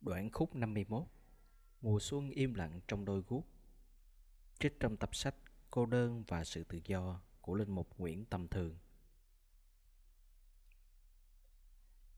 [0.00, 1.06] Đoạn khúc 51
[1.80, 3.46] Mùa xuân im lặng trong đôi guốc.
[4.58, 5.34] Trích trong tập sách
[5.70, 8.78] Cô đơn và sự tự do của Linh Mục Nguyễn Tâm Thường.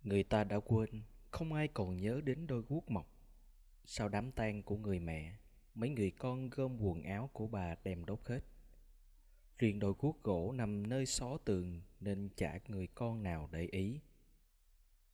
[0.03, 3.07] Người ta đã quên, không ai còn nhớ đến đôi guốc mọc.
[3.85, 5.37] Sau đám tang của người mẹ,
[5.75, 8.41] mấy người con gom quần áo của bà đem đốt hết.
[9.59, 14.01] Riêng đôi guốc gỗ nằm nơi xó tường nên chả người con nào để ý.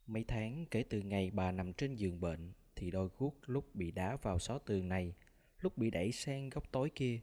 [0.09, 3.91] Mấy tháng kể từ ngày bà nằm trên giường bệnh thì đôi guốc lúc bị
[3.91, 5.15] đá vào xó tường này,
[5.61, 7.21] lúc bị đẩy sang góc tối kia,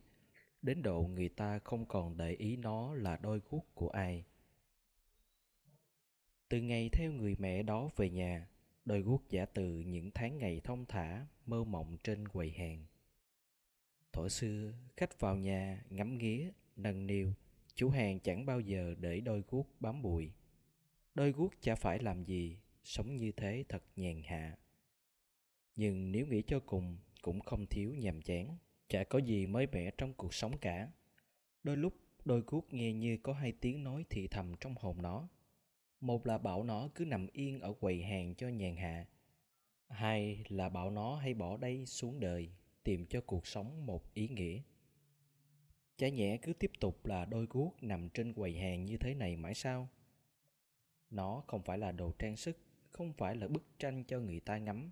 [0.61, 4.25] đến độ người ta không còn để ý nó là đôi guốc của ai.
[6.49, 8.47] Từ ngày theo người mẹ đó về nhà,
[8.85, 12.85] đôi guốc giả từ những tháng ngày thông thả, mơ mộng trên quầy hàng.
[14.13, 17.33] Thổ xưa, khách vào nhà, ngắm nghía, nâng niu,
[17.75, 20.31] chủ hàng chẳng bao giờ để đôi guốc bám bụi.
[21.15, 24.57] Đôi guốc chả phải làm gì, sống như thế thật nhàn hạ.
[25.75, 29.91] Nhưng nếu nghĩ cho cùng, cũng không thiếu nhàm chán, chả có gì mới mẻ
[29.97, 30.91] trong cuộc sống cả.
[31.63, 31.93] Đôi lúc,
[32.25, 35.27] đôi cuốc nghe như có hai tiếng nói thì thầm trong hồn nó.
[35.99, 39.05] Một là bảo nó cứ nằm yên ở quầy hàng cho nhàn hạ.
[39.87, 42.49] Hai là bảo nó hay bỏ đây xuống đời,
[42.83, 44.61] tìm cho cuộc sống một ý nghĩa.
[45.97, 49.35] Chả nhẽ cứ tiếp tục là đôi guốc nằm trên quầy hàng như thế này
[49.35, 49.89] mãi sao?
[51.09, 52.57] Nó không phải là đồ trang sức
[52.95, 54.91] không phải là bức tranh cho người ta ngắm.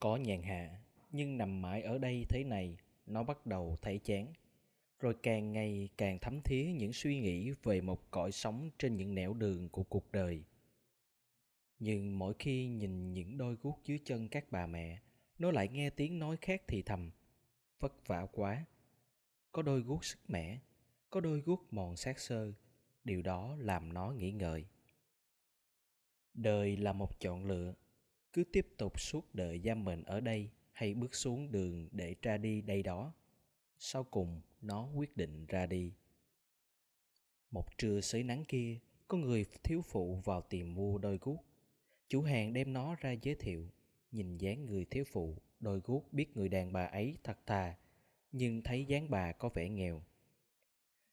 [0.00, 0.80] Có nhàn hạ,
[1.12, 4.32] nhưng nằm mãi ở đây thế này, nó bắt đầu thấy chán.
[5.00, 9.14] Rồi càng ngày càng thấm thía những suy nghĩ về một cõi sống trên những
[9.14, 10.44] nẻo đường của cuộc đời.
[11.78, 14.98] Nhưng mỗi khi nhìn những đôi guốc dưới chân các bà mẹ,
[15.38, 17.10] nó lại nghe tiếng nói khác thì thầm,
[17.80, 18.64] vất vả quá.
[19.52, 20.58] Có đôi guốc sức mẻ,
[21.10, 22.52] có đôi guốc mòn xác sơ,
[23.04, 24.66] điều đó làm nó nghĩ ngợi
[26.42, 27.74] đời là một chọn lựa.
[28.32, 32.36] Cứ tiếp tục suốt đời giam mình ở đây hay bước xuống đường để ra
[32.36, 33.12] đi đây đó.
[33.78, 35.92] Sau cùng, nó quyết định ra đi.
[37.50, 38.78] Một trưa sới nắng kia,
[39.08, 41.44] có người thiếu phụ vào tìm mua đôi guốc.
[42.08, 43.68] Chủ hàng đem nó ra giới thiệu.
[44.12, 47.76] Nhìn dáng người thiếu phụ, đôi guốc biết người đàn bà ấy thật thà,
[48.32, 50.02] nhưng thấy dáng bà có vẻ nghèo.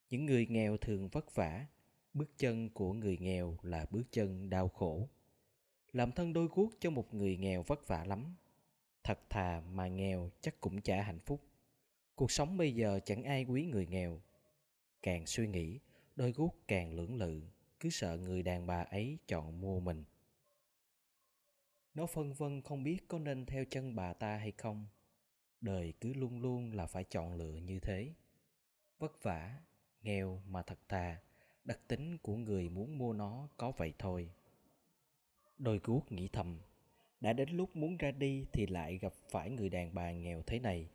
[0.09, 1.65] Những người nghèo thường vất vả.
[2.13, 5.09] Bước chân của người nghèo là bước chân đau khổ
[5.95, 8.35] làm thân đôi guốc cho một người nghèo vất vả lắm.
[9.03, 11.41] Thật thà mà nghèo chắc cũng chả hạnh phúc.
[12.15, 14.21] Cuộc sống bây giờ chẳng ai quý người nghèo.
[15.01, 15.79] Càng suy nghĩ,
[16.15, 17.41] đôi guốc càng lưỡng lự,
[17.79, 20.03] cứ sợ người đàn bà ấy chọn mua mình.
[21.93, 24.85] Nó phân vân không biết có nên theo chân bà ta hay không.
[25.61, 28.13] Đời cứ luôn luôn là phải chọn lựa như thế.
[28.99, 29.59] Vất vả,
[30.01, 31.21] nghèo mà thật thà,
[31.63, 34.29] đặc tính của người muốn mua nó có vậy thôi
[35.57, 36.57] đôi guốc nghĩ thầm,
[37.21, 40.59] đã đến lúc muốn ra đi thì lại gặp phải người đàn bà nghèo thế
[40.59, 40.89] này.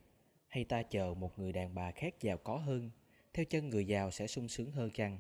[0.49, 2.91] Hay ta chờ một người đàn bà khác giàu có hơn,
[3.33, 5.19] theo chân người giàu sẽ sung sướng hơn chăng?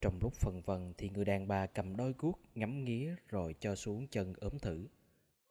[0.00, 3.74] Trong lúc phần vần thì người đàn bà cầm đôi guốc ngắm nghía rồi cho
[3.74, 4.86] xuống chân ốm thử.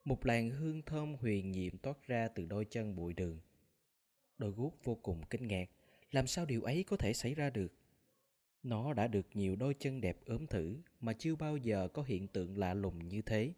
[0.06, 3.40] Một làn hương thơm huyền nhiệm toát ra từ đôi chân bụi đường.
[4.38, 5.70] Đôi guốc vô cùng kinh ngạc,
[6.12, 7.74] làm sao điều ấy có thể xảy ra được?
[8.64, 12.28] Nó đã được nhiều đôi chân đẹp ốm thử mà chưa bao giờ có hiện
[12.28, 13.54] tượng lạ lùng như thế.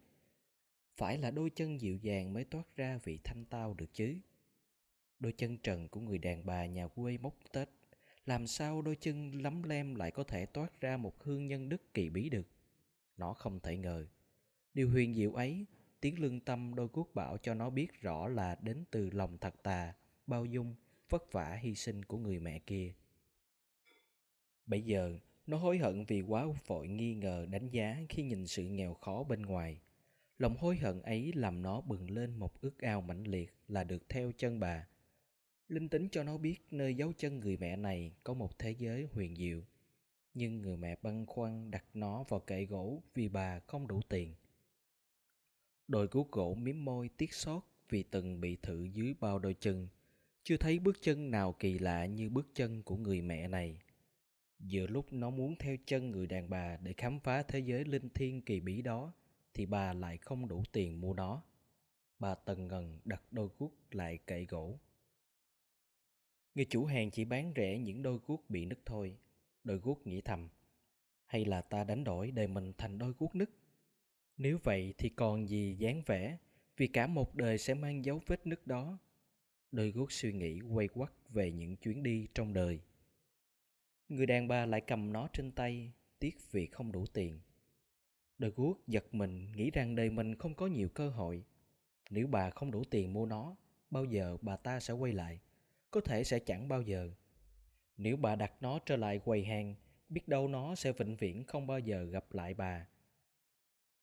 [0.95, 4.17] Phải là đôi chân dịu dàng mới toát ra vị thanh tao được chứ.
[5.19, 7.69] Đôi chân trần của người đàn bà nhà quê mốc Tết,
[8.25, 11.93] làm sao đôi chân lấm lem lại có thể toát ra một hương nhân đức
[11.93, 12.47] kỳ bí được?
[13.17, 14.07] Nó không thể ngờ.
[14.73, 15.65] Điều huyền diệu ấy,
[16.01, 19.63] tiếng lương tâm đôi quốc bảo cho nó biết rõ là đến từ lòng thật
[19.63, 19.93] tà,
[20.27, 20.75] bao dung,
[21.09, 22.93] vất vả hy sinh của người mẹ kia
[24.65, 28.63] Bây giờ, nó hối hận vì quá vội nghi ngờ đánh giá khi nhìn sự
[28.63, 29.79] nghèo khó bên ngoài.
[30.37, 34.09] Lòng hối hận ấy làm nó bừng lên một ước ao mãnh liệt là được
[34.09, 34.87] theo chân bà.
[35.67, 39.07] Linh tính cho nó biết nơi dấu chân người mẹ này có một thế giới
[39.11, 39.61] huyền diệu.
[40.33, 44.35] Nhưng người mẹ băn khoăn đặt nó vào kệ gỗ vì bà không đủ tiền.
[45.87, 49.87] Đôi cuốc gỗ miếm môi tiếc xót vì từng bị thử dưới bao đôi chân.
[50.43, 53.77] Chưa thấy bước chân nào kỳ lạ như bước chân của người mẹ này
[54.67, 58.09] Giữa lúc nó muốn theo chân người đàn bà để khám phá thế giới linh
[58.09, 59.13] thiêng kỳ bí đó,
[59.53, 61.43] thì bà lại không đủ tiền mua nó.
[62.19, 64.79] Bà tần ngần đặt đôi guốc lại cậy gỗ.
[66.55, 69.17] Người chủ hàng chỉ bán rẻ những đôi guốc bị nứt thôi.
[69.63, 70.49] Đôi guốc nghĩ thầm.
[71.25, 73.49] Hay là ta đánh đổi đời mình thành đôi guốc nứt?
[74.37, 76.37] Nếu vậy thì còn gì dáng vẻ,
[76.77, 78.97] vì cả một đời sẽ mang dấu vết nứt đó.
[79.71, 82.79] Đôi guốc suy nghĩ quay quắt về những chuyến đi trong đời
[84.11, 87.39] Người đàn bà lại cầm nó trên tay, tiếc vì không đủ tiền.
[88.37, 91.43] Đôi guốc giật mình nghĩ rằng đời mình không có nhiều cơ hội.
[92.09, 93.55] Nếu bà không đủ tiền mua nó,
[93.89, 95.39] bao giờ bà ta sẽ quay lại?
[95.91, 97.11] Có thể sẽ chẳng bao giờ.
[97.97, 99.75] Nếu bà đặt nó trở lại quầy hàng,
[100.09, 102.87] biết đâu nó sẽ vĩnh viễn không bao giờ gặp lại bà.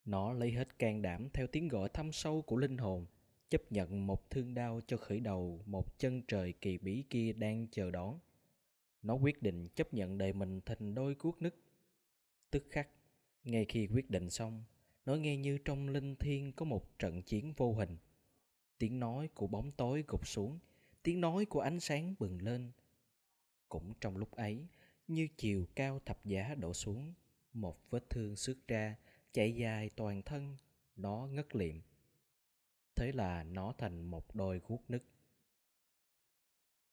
[0.04, 3.06] Nó lấy hết can đảm theo tiếng gọi thâm sâu của linh hồn,
[3.50, 7.66] chấp nhận một thương đau cho khởi đầu một chân trời kỳ bí kia đang
[7.70, 8.18] chờ đón.
[9.02, 11.56] Nó quyết định chấp nhận đời mình thành đôi cuốc nứt.
[12.50, 12.88] Tức khắc,
[13.44, 14.64] ngay khi quyết định xong,
[15.04, 17.96] nó nghe như trong linh thiên có một trận chiến vô hình.
[18.78, 20.58] Tiếng nói của bóng tối gục xuống,
[21.02, 22.72] tiếng nói của ánh sáng bừng lên.
[23.68, 24.66] Cũng trong lúc ấy,
[25.08, 27.14] như chiều cao thập giá đổ xuống,
[27.52, 28.96] một vết thương xước ra,
[29.32, 30.56] chạy dài toàn thân,
[30.96, 31.80] nó ngất liệm.
[32.94, 35.04] Thế là nó thành một đôi guốc nứt.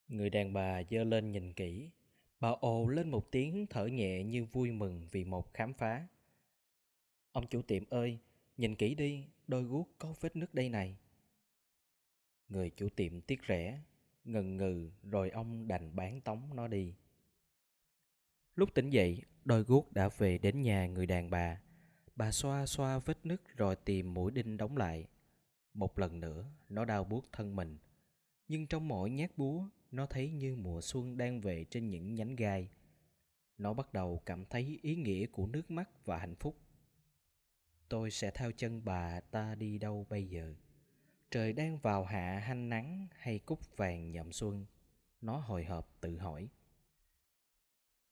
[0.07, 1.89] Người đàn bà dơ lên nhìn kỹ,
[2.39, 6.07] bà ồ lên một tiếng thở nhẹ như vui mừng vì một khám phá.
[7.31, 8.19] Ông chủ tiệm ơi,
[8.57, 10.97] nhìn kỹ đi, đôi guốc có vết nước đây này.
[12.49, 13.81] Người chủ tiệm tiếc rẻ,
[14.23, 16.93] ngần ngừ rồi ông đành bán tống nó đi.
[18.55, 21.61] Lúc tỉnh dậy, đôi guốc đã về đến nhà người đàn bà.
[22.15, 25.07] Bà xoa xoa vết nứt rồi tìm mũi đinh đóng lại.
[25.73, 27.77] Một lần nữa, nó đau buốt thân mình.
[28.47, 32.35] Nhưng trong mỗi nhát búa, nó thấy như mùa xuân đang về trên những nhánh
[32.35, 32.69] gai.
[33.57, 36.57] Nó bắt đầu cảm thấy ý nghĩa của nước mắt và hạnh phúc.
[37.89, 40.55] Tôi sẽ theo chân bà ta đi đâu bây giờ?
[41.31, 44.65] Trời đang vào hạ hanh nắng hay cúc vàng nhậm xuân?
[45.21, 46.49] Nó hồi hộp tự hỏi.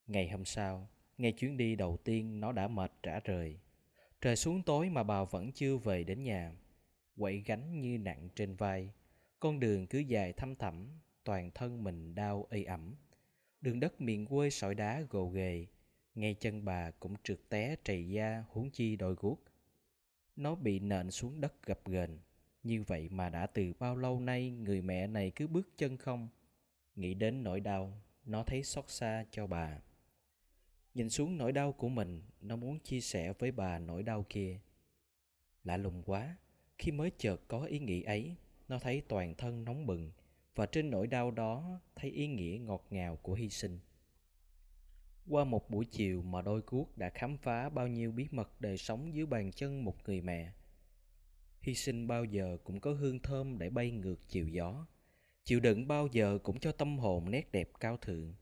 [0.06, 0.88] Ngày hôm sau,
[1.18, 3.58] ngày chuyến đi đầu tiên nó đã mệt trả rời.
[4.20, 6.52] Trời xuống tối mà bà vẫn chưa về đến nhà.
[7.18, 8.90] Quậy gánh như nặng trên vai.
[9.40, 10.88] Con đường cứ dài thăm thẳm,
[11.24, 12.94] toàn thân mình đau ây ẩm.
[13.60, 15.66] Đường đất miền quê sỏi đá gồ ghề,
[16.14, 19.44] ngay chân bà cũng trượt té trầy da huống chi đôi guốc.
[20.36, 22.18] Nó bị nện xuống đất gập ghềnh.
[22.62, 26.28] Như vậy mà đã từ bao lâu nay người mẹ này cứ bước chân không.
[26.96, 29.78] Nghĩ đến nỗi đau, nó thấy xót xa cho bà.
[30.94, 34.60] Nhìn xuống nỗi đau của mình, nó muốn chia sẻ với bà nỗi đau kia.
[35.64, 36.36] Lạ lùng quá,
[36.78, 38.36] khi mới chợt có ý nghĩ ấy,
[38.68, 40.10] nó thấy toàn thân nóng bừng
[40.54, 43.78] và trên nỗi đau đó, thấy ý nghĩa ngọt ngào của hy sinh.
[45.28, 48.76] Qua một buổi chiều mà đôi cuốc đã khám phá bao nhiêu bí mật đời
[48.76, 50.52] sống dưới bàn chân một người mẹ.
[51.60, 54.86] Hy sinh bao giờ cũng có hương thơm để bay ngược chiều gió.
[55.44, 58.34] Chịu đựng bao giờ cũng cho tâm hồn nét đẹp cao thượng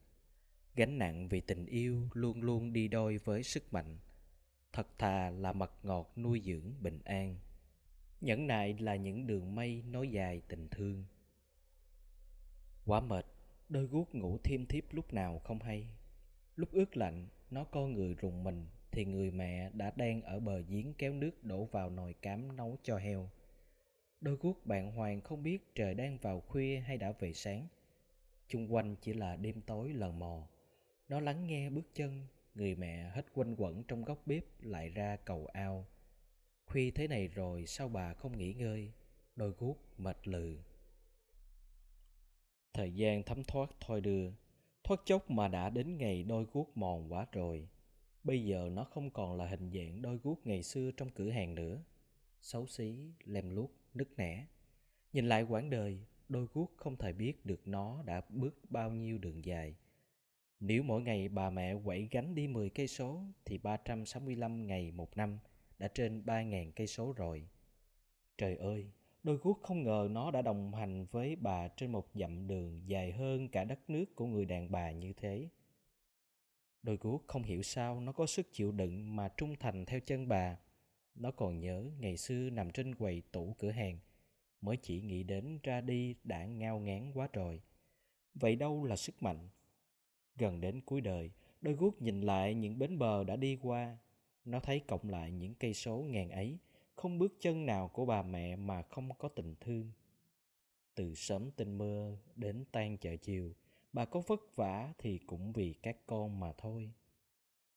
[0.76, 3.98] gánh nặng vì tình yêu luôn luôn đi đôi với sức mạnh
[4.72, 7.36] thật thà là mật ngọt nuôi dưỡng bình an
[8.20, 11.04] nhẫn nại là những đường mây nối dài tình thương
[12.86, 13.26] quá mệt,
[13.68, 15.86] đôi guốc ngủ thêm thiếp lúc nào không hay.
[16.56, 20.60] Lúc ướt lạnh, nó co người rùng mình, thì người mẹ đã đang ở bờ
[20.60, 23.30] giếng kéo nước đổ vào nồi cám nấu cho heo.
[24.20, 27.66] Đôi guốc bạn hoàng không biết trời đang vào khuya hay đã về sáng.
[28.48, 30.48] Chung quanh chỉ là đêm tối lờ mò
[31.12, 35.16] nó lắng nghe bước chân, người mẹ hết quanh quẩn trong góc bếp lại ra
[35.16, 35.86] cầu ao.
[36.66, 38.92] Khuya thế này rồi sao bà không nghỉ ngơi?
[39.36, 40.58] Đôi guốc mệt lừ
[42.74, 44.30] thời gian thấm thoát thôi đưa.
[44.84, 47.68] Thoát chốc mà đã đến ngày đôi guốc mòn quá rồi.
[48.24, 51.54] Bây giờ nó không còn là hình dạng đôi guốc ngày xưa trong cửa hàng
[51.54, 51.82] nữa.
[52.40, 54.46] Xấu xí lem luốc nứt nẻ.
[55.12, 55.98] Nhìn lại quãng đời
[56.28, 59.74] đôi guốc không thể biết được nó đã bước bao nhiêu đường dài.
[60.60, 65.16] Nếu mỗi ngày bà mẹ quẩy gánh đi 10 cây số thì 365 ngày một
[65.16, 65.38] năm
[65.78, 67.48] đã trên 3.000 cây số rồi.
[68.38, 68.90] Trời ơi,
[69.22, 73.12] đôi guốc không ngờ nó đã đồng hành với bà trên một dặm đường dài
[73.12, 75.48] hơn cả đất nước của người đàn bà như thế.
[76.82, 80.28] Đôi guốc không hiểu sao nó có sức chịu đựng mà trung thành theo chân
[80.28, 80.56] bà.
[81.14, 83.98] Nó còn nhớ ngày xưa nằm trên quầy tủ cửa hàng,
[84.60, 87.60] mới chỉ nghĩ đến ra đi đã ngao ngán quá rồi.
[88.34, 89.48] Vậy đâu là sức mạnh?
[90.36, 93.98] Gần đến cuối đời, đôi guốc nhìn lại những bến bờ đã đi qua.
[94.44, 96.58] Nó thấy cộng lại những cây số ngàn ấy,
[96.96, 99.90] không bước chân nào của bà mẹ mà không có tình thương.
[100.94, 103.52] Từ sớm tinh mưa đến tan chợ chiều,
[103.92, 106.90] bà có vất vả thì cũng vì các con mà thôi.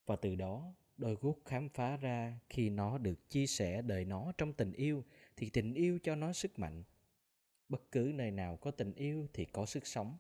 [0.06, 4.32] Và từ đó, đôi guốc khám phá ra khi nó được chia sẻ đời nó
[4.38, 5.04] trong tình yêu
[5.36, 6.84] thì tình yêu cho nó sức mạnh.
[7.70, 10.18] Bất cứ nơi nào có tình yêu thì có sức sống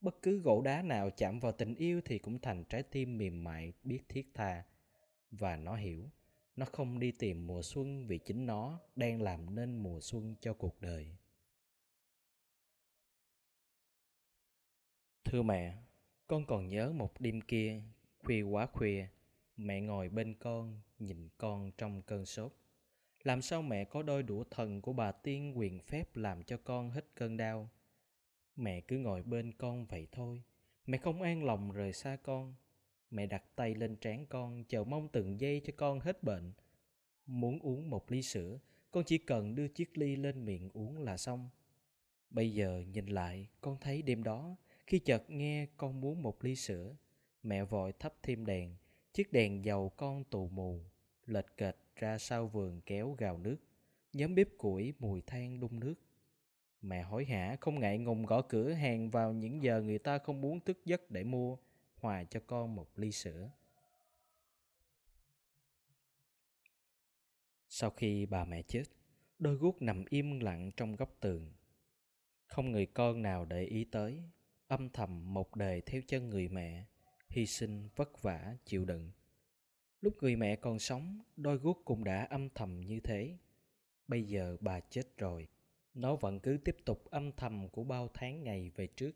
[0.00, 3.44] bất cứ gỗ đá nào chạm vào tình yêu thì cũng thành trái tim mềm
[3.44, 4.62] mại biết thiết tha
[5.30, 6.10] và nó hiểu
[6.58, 10.54] nó không đi tìm mùa xuân vì chính nó đang làm nên mùa xuân cho
[10.54, 11.16] cuộc đời.
[15.24, 15.76] Thưa mẹ,
[16.26, 17.82] con còn nhớ một đêm kia,
[18.18, 19.06] khuya quá khuya,
[19.56, 22.52] mẹ ngồi bên con, nhìn con trong cơn sốt.
[23.22, 26.90] Làm sao mẹ có đôi đũa thần của bà tiên quyền phép làm cho con
[26.90, 27.70] hết cơn đau?
[28.56, 30.42] Mẹ cứ ngồi bên con vậy thôi,
[30.86, 32.54] mẹ không an lòng rời xa con
[33.10, 36.52] mẹ đặt tay lên trán con, chờ mong từng giây cho con hết bệnh.
[37.26, 38.58] Muốn uống một ly sữa,
[38.90, 41.48] con chỉ cần đưa chiếc ly lên miệng uống là xong.
[42.30, 46.56] Bây giờ nhìn lại, con thấy đêm đó, khi chợt nghe con muốn một ly
[46.56, 46.96] sữa,
[47.42, 48.76] mẹ vội thắp thêm đèn,
[49.12, 50.80] chiếc đèn dầu con tù mù,
[51.26, 53.56] lệch kệch ra sau vườn kéo gào nước,
[54.12, 55.94] nhóm bếp củi mùi than đun nước.
[56.82, 60.40] Mẹ hối hả, không ngại ngùng gõ cửa hàng vào những giờ người ta không
[60.40, 61.56] muốn thức giấc để mua
[62.00, 63.50] hòa cho con một ly sữa.
[67.68, 68.84] Sau khi bà mẹ chết,
[69.38, 71.52] đôi guốc nằm im lặng trong góc tường.
[72.46, 74.22] Không người con nào để ý tới,
[74.66, 76.84] âm thầm một đời theo chân người mẹ,
[77.28, 79.10] hy sinh vất vả, chịu đựng.
[80.00, 83.38] Lúc người mẹ còn sống, đôi guốc cũng đã âm thầm như thế.
[84.08, 85.48] Bây giờ bà chết rồi,
[85.94, 89.12] nó vẫn cứ tiếp tục âm thầm của bao tháng ngày về trước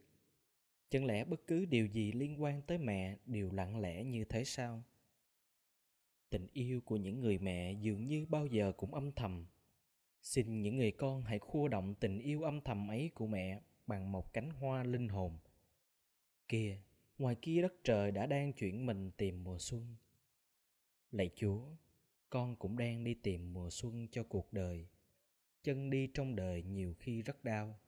[0.92, 4.44] chẳng lẽ bất cứ điều gì liên quan tới mẹ đều lặng lẽ như thế
[4.44, 4.82] sao?
[6.30, 9.46] Tình yêu của những người mẹ dường như bao giờ cũng âm thầm.
[10.22, 14.12] Xin những người con hãy khua động tình yêu âm thầm ấy của mẹ bằng
[14.12, 15.38] một cánh hoa linh hồn.
[16.48, 16.78] Kia
[17.18, 19.96] ngoài kia đất trời đã đang chuyển mình tìm mùa xuân.
[21.10, 21.60] Lạy chúa,
[22.30, 24.86] con cũng đang đi tìm mùa xuân cho cuộc đời.
[25.62, 27.78] Chân đi trong đời nhiều khi rất đau.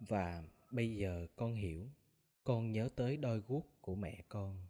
[0.00, 1.88] Và bây giờ con hiểu
[2.44, 4.69] con nhớ tới đôi guốc của mẹ con.